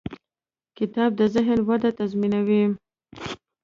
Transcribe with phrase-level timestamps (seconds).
[0.77, 2.63] کتاب د ذهن وده تضمینوي.